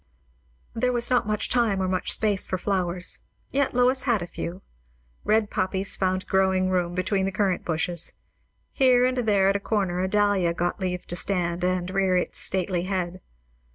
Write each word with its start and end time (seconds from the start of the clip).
There 0.73 0.91
was 0.91 1.11
not 1.11 1.27
much 1.27 1.47
time 1.47 1.79
or 1.79 1.87
much 1.87 2.11
space 2.11 2.47
for 2.47 2.57
flowers; 2.57 3.19
yet 3.51 3.75
Lois 3.75 4.01
had 4.01 4.23
a 4.23 4.25
few. 4.25 4.63
Red 5.23 5.51
poppies 5.51 5.95
found 5.95 6.25
growing 6.25 6.71
room 6.71 6.95
between 6.95 7.25
the 7.25 7.31
currant 7.31 7.63
bushes; 7.63 8.15
here 8.71 9.05
and 9.05 9.17
there 9.17 9.47
at 9.47 9.55
a 9.55 9.59
corner 9.59 9.99
a 10.01 10.07
dahlia 10.07 10.55
got 10.55 10.79
leave 10.79 11.05
to 11.05 11.15
stand 11.15 11.63
and 11.63 11.91
rear 11.91 12.17
its 12.17 12.39
stately 12.39 12.85
head. 12.85 13.21